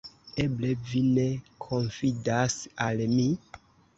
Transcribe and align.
Eble 0.43 0.69
vi 0.91 1.01
ne 1.17 1.25
konfidas 1.67 2.57
al 2.87 3.03
mi? 3.15 3.29